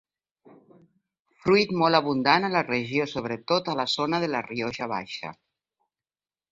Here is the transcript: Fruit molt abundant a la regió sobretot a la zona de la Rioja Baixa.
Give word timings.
Fruit 1.43 1.75
molt 1.81 1.99
abundant 1.99 2.47
a 2.47 2.51
la 2.55 2.65
regió 2.71 3.07
sobretot 3.15 3.73
a 3.75 3.79
la 3.83 3.89
zona 3.97 4.25
de 4.27 4.35
la 4.37 4.43
Rioja 4.51 4.93
Baixa. 4.97 5.35